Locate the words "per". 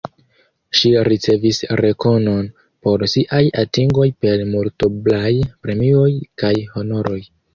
4.25-4.43